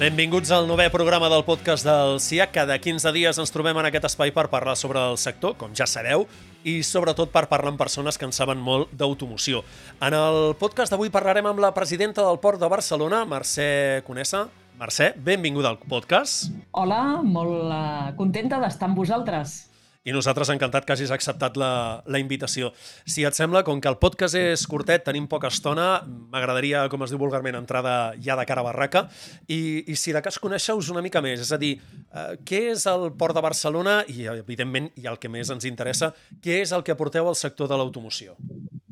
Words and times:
Benvinguts 0.00 0.48
al 0.56 0.64
novè 0.64 0.86
programa 0.88 1.28
del 1.28 1.42
podcast 1.44 1.84
del 1.84 2.14
CIA. 2.24 2.46
Cada 2.48 2.78
15 2.80 3.10
dies 3.12 3.36
ens 3.36 3.50
trobem 3.52 3.76
en 3.76 3.84
aquest 3.84 4.06
espai 4.08 4.30
per 4.32 4.46
parlar 4.48 4.72
sobre 4.72 4.96
el 4.96 5.18
sector, 5.20 5.58
com 5.60 5.74
ja 5.76 5.84
sabeu, 5.84 6.24
i 6.64 6.78
sobretot 6.80 7.28
per 7.28 7.42
parlar 7.50 7.74
amb 7.74 7.82
persones 7.82 8.16
que 8.16 8.24
en 8.24 8.32
saben 8.32 8.56
molt 8.64 8.88
d'automoció. 8.96 9.60
En 10.00 10.16
el 10.16 10.54
podcast 10.56 10.96
d'avui 10.96 11.12
parlarem 11.12 11.50
amb 11.52 11.60
la 11.60 11.74
presidenta 11.76 12.24
del 12.24 12.40
Port 12.40 12.56
de 12.56 12.72
Barcelona, 12.72 13.26
Mercè 13.28 14.00
Conessa. 14.08 14.46
Mercè, 14.80 15.12
benvinguda 15.20 15.68
al 15.74 15.82
podcast. 15.84 16.48
Hola, 16.72 17.20
molt 17.20 17.68
uh, 17.68 18.14
contenta 18.16 18.56
d'estar 18.64 18.88
amb 18.88 19.04
vosaltres 19.04 19.66
i 20.04 20.14
nosaltres 20.16 20.48
encantat 20.52 20.86
que 20.86 20.94
hagis 20.94 21.12
acceptat 21.12 21.58
la, 21.60 22.00
la 22.08 22.20
invitació. 22.22 22.70
Si 23.04 23.24
et 23.28 23.36
sembla, 23.36 23.62
com 23.66 23.82
que 23.82 23.90
el 23.90 23.98
podcast 24.00 24.38
és 24.38 24.64
curtet, 24.70 25.04
tenim 25.04 25.26
poca 25.28 25.50
estona, 25.52 26.00
m'agradaria, 26.32 26.86
com 26.92 27.04
es 27.04 27.12
diu 27.12 27.20
vulgarment, 27.20 27.58
entrada 27.58 28.14
ja 28.22 28.38
de 28.38 28.46
cara 28.48 28.64
a 28.64 28.68
barraca, 28.70 29.06
i, 29.46 29.84
i 29.84 29.98
si 30.00 30.14
de 30.16 30.22
cas 30.24 30.40
coneixeu-vos 30.40 30.88
una 30.94 31.04
mica 31.04 31.20
més, 31.24 31.44
és 31.44 31.52
a 31.52 31.60
dir, 31.60 31.74
eh, 32.08 32.32
què 32.48 32.64
és 32.72 32.86
el 32.90 33.10
Port 33.20 33.36
de 33.36 33.44
Barcelona 33.44 34.00
i, 34.08 34.24
evidentment, 34.32 34.88
i 34.96 35.08
el 35.10 35.20
que 35.20 35.32
més 35.32 35.52
ens 35.52 35.68
interessa, 35.68 36.14
què 36.40 36.62
és 36.64 36.72
el 36.72 36.86
que 36.86 36.96
aporteu 36.96 37.28
al 37.28 37.36
sector 37.36 37.68
de 37.68 37.76
l'automoció? 37.76 38.38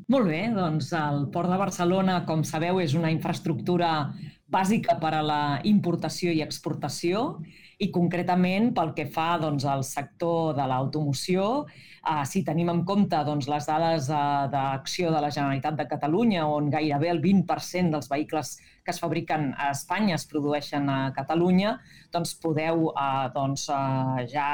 Molt 0.09 0.25
bé, 0.29 0.43
doncs 0.53 0.91
el 0.97 1.27
Port 1.33 1.49
de 1.49 1.57
Barcelona, 1.57 2.23
com 2.25 2.45
sabeu, 2.45 2.79
és 2.81 2.93
una 2.97 3.11
infraestructura 3.13 4.11
bàsica 4.49 4.95
per 5.01 5.13
a 5.13 5.25
la 5.25 5.41
importació 5.69 6.33
i 6.33 6.41
exportació 6.41 7.39
i 7.79 7.87
concretament 7.95 8.73
pel 8.75 8.91
que 8.95 9.05
fa 9.07 9.37
doncs, 9.39 9.63
al 9.63 9.85
sector 9.87 10.55
de 10.57 10.65
l'automoció, 10.67 11.45
eh, 12.03 12.23
si 12.27 12.43
tenim 12.47 12.71
en 12.73 12.83
compte 12.87 13.21
doncs, 13.27 13.47
les 13.51 13.69
dades 13.69 14.09
eh, 14.11 14.23
d'acció 14.51 15.13
de 15.15 15.21
la 15.23 15.31
Generalitat 15.31 15.79
de 15.79 15.87
Catalunya, 15.93 16.43
on 16.47 16.67
gairebé 16.73 17.13
el 17.13 17.23
20% 17.23 17.95
dels 17.95 18.11
vehicles 18.11 18.57
que 18.89 18.95
es 18.95 18.99
fabriquen 18.99 19.51
a 19.53 19.69
Espanya 19.69 20.15
es 20.17 20.25
produeixen 20.25 20.87
a 20.89 21.11
Catalunya, 21.13 21.75
doncs 22.09 22.31
podeu 22.41 22.87
eh, 22.89 23.27
doncs, 23.35 23.67
eh, 23.69 24.23
ja 24.31 24.47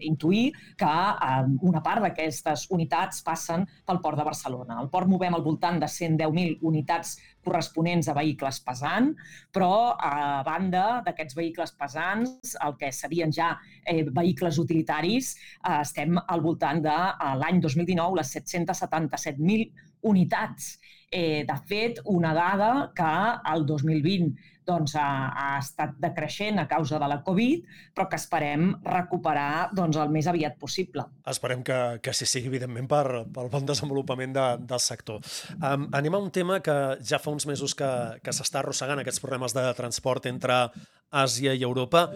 intuir 0.00 0.46
que 0.80 0.88
eh, 0.88 1.42
una 1.68 1.82
part 1.84 2.00
d'aquestes 2.06 2.70
unitats 2.72 3.20
passen 3.26 3.66
pel 3.84 4.00
Port 4.00 4.16
de 4.16 4.24
Barcelona. 4.24 4.78
Al 4.80 4.88
Port 4.88 5.10
movem 5.12 5.36
al 5.36 5.44
voltant 5.44 5.82
de 5.82 5.90
110.000 5.92 6.64
unitats 6.72 7.18
corresponents 7.44 8.08
a 8.08 8.16
vehicles 8.16 8.62
pesants, 8.64 9.36
però 9.52 9.92
a 9.92 10.40
banda 10.46 11.02
d'aquests 11.04 11.36
vehicles 11.36 11.76
pesants, 11.76 12.56
el 12.64 12.78
que 12.80 12.92
serien 12.96 13.34
ja 13.34 13.52
eh, 13.84 14.06
vehicles 14.08 14.56
utilitaris, 14.62 15.34
eh, 15.60 15.80
estem 15.82 16.16
al 16.22 16.40
voltant 16.40 16.80
de 16.80 16.98
l'any 17.44 17.60
2019 17.60 18.22
les 18.22 18.36
777.000 18.40 19.91
unitats. 20.02 20.76
Eh, 21.12 21.44
de 21.44 21.58
fet, 21.68 22.00
una 22.08 22.32
dada 22.32 22.90
que 22.96 23.12
el 23.52 23.66
2020 23.68 24.50
doncs, 24.66 24.94
ha, 24.96 25.32
ha 25.34 25.58
estat 25.58 25.96
decreixent 26.00 26.60
a 26.62 26.66
causa 26.70 26.98
de 27.02 27.08
la 27.10 27.18
Covid, 27.26 27.66
però 27.94 28.06
que 28.10 28.18
esperem 28.20 28.70
recuperar 28.86 29.70
doncs, 29.74 29.98
el 30.00 30.12
més 30.14 30.28
aviat 30.30 30.58
possible. 30.60 31.04
Esperem 31.28 31.64
que, 31.66 31.78
que 32.02 32.14
sí 32.16 32.28
sigui, 32.28 32.52
evidentment, 32.52 32.88
per, 32.90 33.24
pel 33.34 33.50
bon 33.52 33.66
desenvolupament 33.68 34.34
de, 34.36 34.46
del 34.70 34.82
sector. 34.82 35.22
Um, 35.58 35.88
anem 35.98 36.16
a 36.16 36.22
un 36.22 36.30
tema 36.34 36.60
que 36.64 36.78
ja 37.02 37.20
fa 37.22 37.34
uns 37.34 37.48
mesos 37.50 37.74
que, 37.78 37.90
que 38.22 38.34
s'està 38.34 38.62
arrossegant, 38.62 39.02
aquests 39.02 39.22
problemes 39.22 39.56
de 39.56 39.66
transport 39.78 40.30
entre 40.30 40.64
Àsia 41.10 41.56
i 41.58 41.66
Europa. 41.66 42.06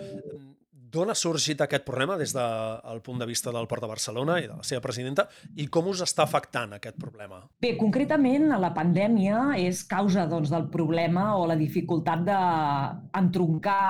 D'on 0.92 1.11
ha 1.11 1.17
sorgit 1.19 1.62
aquest 1.65 1.83
problema 1.87 2.15
des 2.20 2.33
del 2.37 3.01
punt 3.03 3.19
de 3.19 3.27
vista 3.27 3.51
del 3.55 3.67
Port 3.67 3.83
de 3.83 3.89
Barcelona 3.91 4.37
i 4.39 4.47
de 4.47 4.59
la 4.59 4.67
seva 4.67 4.83
presidenta 4.84 5.25
i 5.59 5.67
com 5.73 5.89
us 5.91 6.03
està 6.05 6.23
afectant 6.23 6.77
aquest 6.77 6.99
problema? 7.00 7.41
Bé, 7.62 7.72
concretament 7.81 8.53
la 8.60 8.71
pandèmia 8.77 9.56
és 9.59 9.83
causa 9.88 10.27
doncs, 10.31 10.53
del 10.53 10.69
problema 10.71 11.33
o 11.41 11.47
la 11.50 11.56
dificultat 11.59 12.22
d'entroncar 12.28 13.81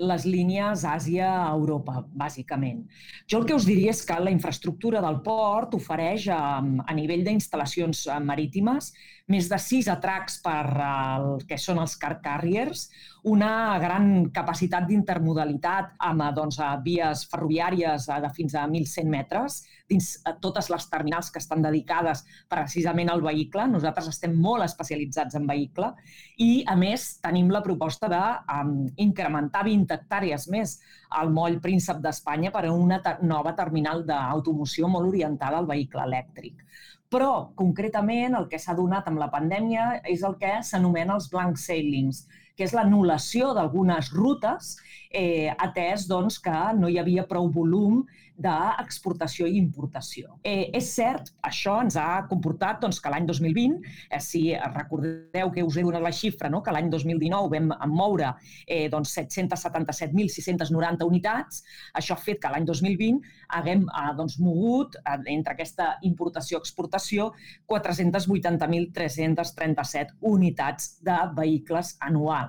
les 0.00 0.24
línies 0.28 0.86
Àsia-Europa, 0.88 2.06
bàsicament. 2.16 2.86
Jo 3.28 3.42
el 3.42 3.48
que 3.50 3.58
us 3.58 3.68
diria 3.68 3.92
és 3.92 4.04
que 4.06 4.16
la 4.22 4.32
infraestructura 4.32 5.02
del 5.04 5.20
port 5.26 5.76
ofereix 5.76 6.30
a, 6.32 6.40
a 6.62 6.96
nivell 6.96 7.26
d'instal·lacions 7.26 8.06
marítimes 8.24 8.94
més 9.32 9.48
de 9.50 9.58
sis 9.58 9.88
atracs 9.90 10.38
per 10.42 10.62
el 10.86 11.40
que 11.48 11.58
són 11.58 11.80
els 11.82 11.96
car 11.98 12.16
carriers, 12.22 12.86
una 13.26 13.74
gran 13.82 14.28
capacitat 14.30 14.84
d'intermodalitat 14.86 15.96
amb 16.08 16.22
doncs, 16.36 16.60
vies 16.84 17.24
ferroviàries 17.26 18.06
de 18.06 18.30
fins 18.36 18.54
a 18.54 18.62
1.100 18.70 19.10
metres, 19.10 19.56
dins 19.90 20.12
totes 20.42 20.70
les 20.70 20.86
terminals 20.90 21.32
que 21.34 21.42
estan 21.42 21.64
dedicades 21.64 22.22
precisament 22.50 23.10
al 23.10 23.24
vehicle. 23.24 23.66
Nosaltres 23.70 24.12
estem 24.14 24.36
molt 24.46 24.62
especialitzats 24.66 25.34
en 25.38 25.46
vehicle 25.50 25.90
i, 26.38 26.62
a 26.66 26.76
més, 26.78 27.16
tenim 27.22 27.50
la 27.50 27.64
proposta 27.66 28.10
d'incrementar 28.10 29.64
um, 29.66 29.72
20 29.72 29.98
hectàrees 29.98 30.46
més 30.54 30.78
al 31.18 31.34
moll 31.34 31.58
Príncep 31.62 31.98
d'Espanya 32.02 32.54
per 32.54 32.66
a 32.66 32.74
una 32.74 33.00
nova 33.26 33.56
terminal 33.58 34.06
d'automoció 34.06 34.86
molt 34.86 35.10
orientada 35.10 35.58
al 35.58 35.66
vehicle 35.66 36.06
elèctric. 36.06 36.62
Però, 37.14 37.30
concretament, 37.54 38.34
el 38.34 38.48
que 38.50 38.58
s'ha 38.58 38.74
donat 38.74 39.06
amb 39.06 39.20
la 39.22 39.30
pandèmia 39.30 40.00
és 40.14 40.24
el 40.26 40.34
que 40.40 40.56
s'anomena 40.66 41.14
els 41.14 41.28
blank 41.30 41.60
sailings, 41.62 42.24
que 42.56 42.64
és 42.64 42.72
l'anul·lació 42.76 43.52
d'algunes 43.56 44.12
rutes, 44.16 44.76
eh, 45.10 45.54
atès 45.58 46.06
doncs, 46.08 46.38
que 46.42 46.72
no 46.78 46.88
hi 46.88 46.98
havia 46.98 47.26
prou 47.28 47.50
volum 47.52 48.06
d'exportació 48.36 49.46
i 49.48 49.56
importació. 49.56 50.34
Eh, 50.44 50.68
és 50.76 50.84
cert, 50.92 51.30
això 51.48 51.80
ens 51.82 51.96
ha 51.96 52.26
comportat 52.28 52.80
doncs, 52.82 53.00
que 53.00 53.08
l'any 53.12 53.26
2020, 53.28 53.80
eh, 54.10 54.20
si 54.20 54.54
recordeu 54.74 55.50
que 55.54 55.62
us 55.64 55.76
he 55.76 55.82
donat 55.86 56.02
la 56.04 56.12
xifra, 56.12 56.48
no? 56.52 56.62
que 56.62 56.72
l'any 56.74 56.90
2019 56.92 57.48
vam 57.54 57.72
moure 57.88 58.34
eh, 58.66 58.88
doncs 58.92 59.16
777.690 59.16 61.04
unitats, 61.08 61.64
això 61.96 62.14
ha 62.14 62.20
fet 62.20 62.40
que 62.42 62.50
l'any 62.52 62.64
2020 62.68 63.20
haguem 63.56 63.82
eh, 63.88 64.12
doncs, 64.20 64.38
mogut 64.42 64.96
eh, 65.00 65.18
entre 65.32 65.52
aquesta 65.56 65.86
importació-exportació 66.04 67.32
480.337 67.72 70.12
unitats 70.20 71.00
de 71.00 71.18
vehicles 71.40 71.96
anuals. 72.04 72.45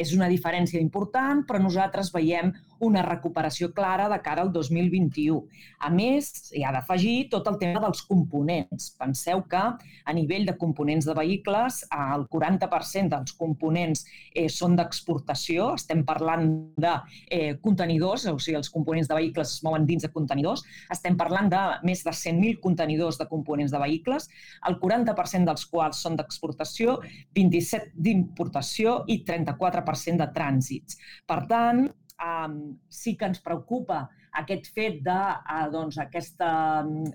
És 0.00 0.14
una 0.16 0.28
diferència 0.32 0.80
important, 0.80 1.44
però 1.48 1.60
nosaltres 1.62 2.12
veiem 2.14 2.52
una 2.80 3.02
recuperació 3.06 3.70
clara 3.76 4.08
de 4.08 4.18
cara 4.24 4.42
al 4.42 4.52
2021. 4.52 5.40
A 5.86 5.90
més, 5.92 6.30
hi 6.56 6.64
ha 6.64 6.72
d'afegir 6.74 7.28
tot 7.32 7.48
el 7.50 7.58
tema 7.60 7.82
dels 7.84 8.02
components. 8.08 8.90
Penseu 9.00 9.42
que 9.50 9.60
a 9.60 10.14
nivell 10.16 10.46
de 10.48 10.56
components 10.58 11.08
de 11.08 11.14
vehicles, 11.16 11.82
el 11.92 12.26
40% 12.32 13.12
dels 13.12 13.36
components 13.36 14.04
eh, 14.34 14.48
són 14.48 14.76
d'exportació. 14.78 15.74
Estem 15.78 16.02
parlant 16.08 16.48
de 16.80 16.94
eh, 17.30 17.54
contenidors, 17.62 18.26
o 18.30 18.38
sigui, 18.38 18.58
els 18.60 18.72
components 18.72 19.10
de 19.10 19.18
vehicles 19.18 19.54
es 19.56 19.64
mouen 19.66 19.86
dins 19.88 20.06
de 20.06 20.12
contenidors. 20.14 20.64
Estem 20.92 21.18
parlant 21.20 21.50
de 21.52 21.62
més 21.86 22.04
de 22.06 22.14
100.000 22.16 22.60
contenidors 22.64 23.20
de 23.20 23.28
components 23.30 23.72
de 23.74 23.80
vehicles, 23.82 24.28
el 24.68 24.80
40% 24.80 25.48
dels 25.48 25.66
quals 25.70 26.00
són 26.04 26.16
d'exportació, 26.18 26.98
27 27.36 27.92
d'importació 27.94 29.00
i 29.08 29.20
34% 29.26 30.20
de 30.20 30.30
trànsits. 30.34 30.98
Per 31.28 31.42
tant, 31.50 31.86
um, 32.24 32.56
sí 32.88 33.16
que 33.16 33.28
ens 33.30 33.40
preocupa 33.44 34.04
aquest 34.40 34.70
fet 34.74 35.00
de 35.06 35.18
uh, 35.18 35.66
doncs, 35.72 35.98
aquesta, 35.98 36.50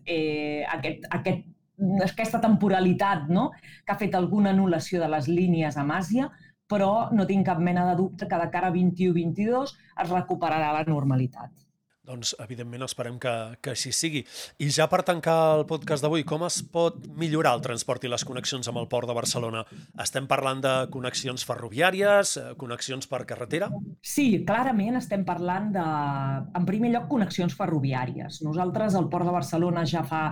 eh, 0.05 0.65
aquest, 0.77 1.07
aquest, 1.17 1.45
aquesta 2.03 2.41
temporalitat 2.43 3.29
no? 3.29 3.49
que 3.85 3.93
ha 3.93 3.99
fet 3.99 4.15
alguna 4.15 4.51
anul·lació 4.55 5.01
de 5.03 5.11
les 5.11 5.29
línies 5.31 5.77
a 5.77 5.85
Àsia, 5.97 6.29
però 6.67 7.11
no 7.13 7.27
tinc 7.29 7.45
cap 7.45 7.59
mena 7.61 7.85
de 7.91 7.95
dubte 7.99 8.27
que 8.27 8.41
de 8.41 8.49
cara 8.51 8.71
a 8.71 8.75
21-22 8.75 9.75
es 10.03 10.09
recuperarà 10.09 10.73
la 10.73 10.85
normalitat. 10.87 11.64
Doncs, 12.05 12.35
evidentment, 12.43 12.83
esperem 12.85 13.17
que, 13.21 13.33
que 13.65 13.71
així 13.73 13.91
sigui. 13.95 14.21
I 14.61 14.69
ja 14.73 14.85
per 14.91 15.01
tancar 15.07 15.37
el 15.55 15.63
podcast 15.69 16.05
d'avui, 16.05 16.25
com 16.27 16.43
es 16.45 16.59
pot 16.61 16.99
millorar 17.17 17.55
el 17.57 17.63
transport 17.65 18.05
i 18.05 18.11
les 18.11 18.25
connexions 18.27 18.69
amb 18.69 18.81
el 18.81 18.89
Port 18.91 19.09
de 19.09 19.15
Barcelona? 19.17 19.63
Estem 20.03 20.27
parlant 20.29 20.61
de 20.61 20.73
connexions 20.93 21.45
ferroviàries, 21.49 22.35
eh, 22.37 22.53
connexions 22.61 23.09
per 23.09 23.23
carretera? 23.25 23.71
Sí, 24.05 24.27
clarament 24.45 24.99
estem 25.01 25.25
parlant 25.25 25.71
de, 25.73 25.87
en 26.59 26.69
primer 26.69 26.93
lloc, 26.93 27.09
connexions 27.15 27.57
ferroviàries. 27.57 28.43
Nosaltres, 28.45 28.95
al 28.99 29.09
Port 29.09 29.25
de 29.25 29.33
Barcelona, 29.33 29.85
ja 29.89 30.05
fa 30.05 30.23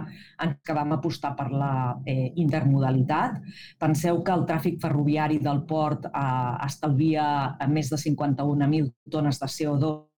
anys 0.45 0.61
que 0.61 0.77
vam 0.77 0.93
apostar 0.93 1.33
per 1.39 1.49
la 1.51 1.73
eh, 2.05 2.31
intermodalitat. 2.37 3.41
Penseu 3.81 4.21
que 4.21 4.37
el 4.37 4.45
tràfic 4.49 4.77
ferroviari 4.83 5.41
del 5.41 5.65
port 5.65 6.05
eh, 6.05 6.55
estalvia 6.69 7.25
més 7.73 7.89
de 7.89 7.97
51.000 7.97 8.93
tones 9.09 9.41
de 9.41 9.49
CO2 9.57 10.12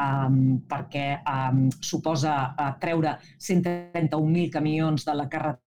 um, 0.00 0.58
perquè 0.68 1.06
um, 1.22 1.64
suposa 1.80 2.34
uh, 2.50 2.74
treure 2.82 3.16
131.000 3.38 4.52
camions 4.52 5.08
de 5.08 5.16
la 5.16 5.28
carretera 5.30 5.64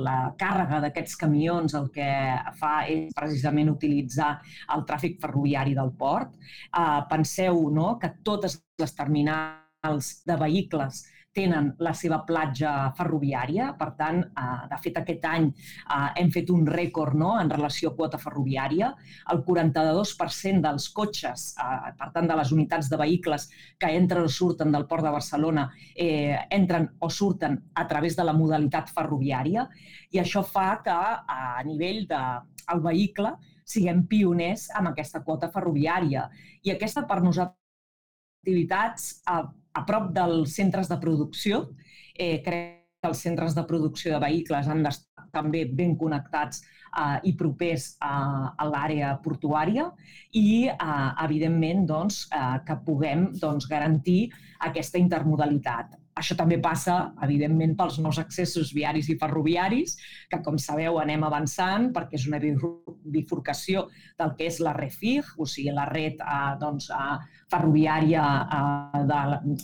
la 0.00 0.32
càrrega 0.40 0.78
d'aquests 0.80 1.18
camions 1.20 1.74
el 1.76 1.90
que 1.92 2.08
fa 2.56 2.72
és 2.88 3.12
precisament 3.16 3.68
utilitzar 3.74 4.30
el 4.72 4.86
tràfic 4.88 5.18
ferroviari 5.20 5.74
del 5.76 5.92
port. 5.98 6.32
Uh, 6.72 7.04
penseu 7.10 7.66
no, 7.70 7.98
que 8.00 8.14
totes 8.24 8.56
les 8.80 8.96
terminals 8.96 10.14
de 10.24 10.38
vehicles 10.40 11.04
tenen 11.34 11.72
la 11.82 11.92
seva 11.96 12.20
platja 12.28 12.92
ferroviària. 12.96 13.72
Per 13.78 13.90
tant, 13.98 14.20
eh, 14.22 14.66
de 14.70 14.78
fet, 14.84 14.98
aquest 15.00 15.24
any 15.28 15.48
eh, 15.48 16.08
hem 16.20 16.30
fet 16.34 16.50
un 16.52 16.66
rècord 16.66 17.16
no?, 17.18 17.32
en 17.40 17.50
relació 17.50 17.90
a 17.92 17.96
quota 17.96 18.20
ferroviària. 18.20 18.92
El 19.32 19.42
42% 19.46 20.62
dels 20.66 20.88
cotxes, 20.96 21.46
eh, 21.56 21.92
per 21.98 22.10
tant, 22.14 22.28
de 22.28 22.38
les 22.38 22.52
unitats 22.52 22.90
de 22.92 23.00
vehicles 23.00 23.48
que 23.78 23.92
entren 23.96 24.28
o 24.28 24.32
surten 24.32 24.72
del 24.72 24.86
Port 24.86 25.04
de 25.04 25.14
Barcelona, 25.14 25.68
eh, 25.96 26.36
entren 26.50 26.90
o 27.00 27.10
surten 27.10 27.58
a 27.74 27.86
través 27.88 28.16
de 28.16 28.24
la 28.24 28.36
modalitat 28.36 28.92
ferroviària 28.92 29.68
i 30.12 30.20
això 30.20 30.42
fa 30.44 30.82
que 30.84 30.92
a 30.92 31.62
nivell 31.64 32.04
del 32.06 32.18
de, 32.18 32.22
el 32.72 32.80
vehicle 32.84 33.32
siguem 33.72 34.04
pioners 34.10 34.68
amb 34.76 34.92
aquesta 34.92 35.22
quota 35.24 35.50
ferroviària. 35.52 36.28
I 36.62 36.74
aquesta, 36.74 37.06
per 37.08 37.20
nosaltres, 37.22 37.61
activitats 38.42 39.22
a, 39.30 39.44
a 39.46 39.82
prop 39.86 40.10
dels 40.12 40.54
centres 40.58 40.90
de 40.90 40.98
producció. 40.98 41.68
Eh, 42.18 42.42
crec 42.42 42.82
que 43.02 43.08
els 43.08 43.22
centres 43.22 43.54
de 43.54 43.64
producció 43.66 44.12
de 44.14 44.20
vehicles 44.22 44.68
han 44.68 44.82
d'estar 44.82 45.28
també 45.32 45.62
ben 45.64 45.94
connectats 45.96 46.60
eh, 46.60 47.18
i 47.30 47.32
propers 47.38 47.92
a, 48.02 48.52
a 48.58 48.66
l'àrea 48.68 49.14
portuària 49.24 49.88
i, 50.34 50.68
eh, 50.68 51.10
evidentment, 51.24 51.86
doncs, 51.88 52.26
eh, 52.34 52.58
que 52.66 52.78
puguem 52.84 53.30
doncs, 53.38 53.70
garantir 53.70 54.26
aquesta 54.60 55.00
intermodalitat. 55.00 55.96
Això 56.18 56.36
també 56.36 56.58
passa, 56.60 56.96
evidentment, 57.24 57.72
pels 57.76 57.96
nous 58.04 58.18
accessos 58.20 58.72
viaris 58.76 59.08
i 59.08 59.16
ferroviaris, 59.20 59.94
que, 60.28 60.42
com 60.44 60.58
sabeu, 60.60 60.98
anem 61.00 61.24
avançant 61.24 61.88
perquè 61.94 62.18
és 62.18 62.26
una 62.28 62.40
bifurcació 62.42 63.86
del 64.20 64.34
que 64.36 64.50
és 64.50 64.58
la 64.60 64.74
REFIG, 64.76 65.30
o 65.40 65.46
sigui, 65.48 65.72
la 65.72 65.86
red 65.88 66.20
eh, 66.20 66.52
doncs, 66.60 66.90
eh, 66.92 67.16
ferroviària 67.52 68.24
eh, 68.44 69.02
de, 69.08 69.20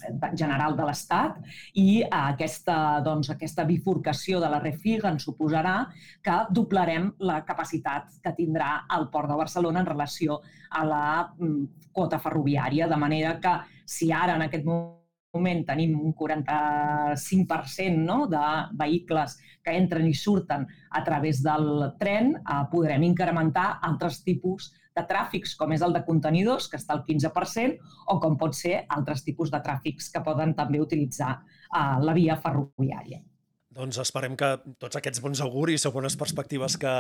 de, 0.09 0.31
general 0.41 0.77
de 0.79 0.89
l'Estat, 0.89 1.37
i 1.77 1.89
eh, 2.01 2.09
aquesta, 2.23 2.79
doncs, 3.05 3.29
aquesta 3.35 3.67
bifurcació 3.69 4.41
de 4.41 4.49
la 4.49 4.63
REFIG 4.65 5.05
ens 5.13 5.29
suposarà 5.29 5.77
que 6.25 6.39
doblarem 6.49 7.11
la 7.29 7.43
capacitat 7.49 8.23
que 8.25 8.33
tindrà 8.39 8.87
el 8.97 9.11
Port 9.13 9.29
de 9.29 9.37
Barcelona 9.37 9.85
en 9.85 9.91
relació 9.93 10.41
a 10.71 10.87
la 10.89 11.05
mm, 11.37 11.93
quota 11.93 12.21
ferroviària, 12.23 12.89
de 12.89 12.97
manera 12.97 13.37
que 13.43 13.59
si 13.85 14.13
ara 14.13 14.37
en 14.39 14.49
aquest 14.49 14.65
moment 14.65 14.97
moment 15.39 15.63
tenim 15.69 15.95
un 15.97 16.13
45% 16.19 18.03
no, 18.03 18.19
de 18.29 18.43
vehicles 18.83 19.39
que 19.65 19.77
entren 19.79 20.07
i 20.09 20.15
surten 20.15 20.67
a 20.91 21.05
través 21.07 21.43
del 21.45 21.95
tren, 22.01 22.35
eh, 22.37 22.65
podrem 22.73 23.07
incrementar 23.09 23.79
altres 23.89 24.23
tipus 24.27 24.73
de 24.99 25.07
tràfics, 25.07 25.55
com 25.57 25.73
és 25.73 25.83
el 25.87 25.95
de 25.95 26.03
contenidors, 26.07 26.69
que 26.69 26.79
està 26.81 26.97
al 26.97 27.05
15%, 27.07 27.79
o 28.13 28.19
com 28.23 28.37
pot 28.41 28.57
ser 28.59 28.85
altres 28.99 29.23
tipus 29.27 29.53
de 29.55 29.61
tràfics 29.65 30.11
que 30.13 30.25
poden 30.27 30.55
també 30.59 30.83
utilitzar 30.83 31.33
eh, 31.39 31.97
la 32.03 32.15
via 32.19 32.37
ferroviària. 32.43 33.23
Doncs 33.69 33.99
esperem 34.01 34.33
que 34.39 34.49
tots 34.81 34.97
aquests 34.97 35.21
bons 35.21 35.43
auguris 35.45 35.85
o 35.85 35.93
bones 35.93 36.17
perspectives 36.17 36.79
que 36.81 36.93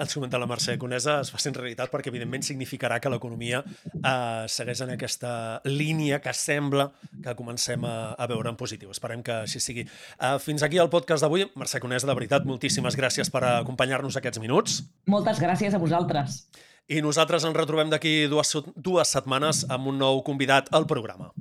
ens 0.00 0.14
comenta 0.16 0.40
la 0.40 0.48
Mercè 0.48 0.78
Conesa 0.80 1.18
es 1.20 1.30
facin 1.30 1.52
realitat 1.54 1.92
perquè, 1.92 2.08
evidentment, 2.08 2.42
significarà 2.46 2.96
que 2.98 3.12
l'economia 3.12 3.60
eh, 3.60 4.46
segueix 4.48 4.80
en 4.86 4.94
aquesta 4.94 5.34
línia 5.68 6.22
que 6.24 6.32
sembla 6.32 6.88
que 7.22 7.36
comencem 7.36 7.84
a, 7.84 8.14
a 8.16 8.28
veure 8.30 8.48
en 8.48 8.56
positiu. 8.56 8.94
Esperem 8.94 9.22
que 9.26 9.42
així 9.44 9.60
sigui. 9.60 9.84
Eh, 9.84 10.36
fins 10.40 10.64
aquí 10.64 10.80
el 10.80 10.88
podcast 10.92 11.26
d'avui. 11.26 11.44
Mercè 11.60 11.82
Conesa, 11.84 12.08
de 12.08 12.16
veritat, 12.16 12.48
moltíssimes 12.48 12.96
gràcies 12.96 13.28
per 13.30 13.44
acompanyar-nos 13.58 14.16
aquests 14.16 14.40
minuts. 14.40 14.80
Moltes 15.12 15.42
gràcies 15.44 15.76
a 15.76 15.82
vosaltres. 15.82 16.46
I 16.88 17.04
nosaltres 17.04 17.44
ens 17.44 17.56
retrobem 17.56 17.92
d'aquí 17.92 18.24
dues, 18.32 18.56
dues 18.76 19.12
setmanes 19.12 19.66
amb 19.68 19.92
un 19.92 20.00
nou 20.00 20.24
convidat 20.24 20.72
al 20.72 20.88
programa. 20.88 21.32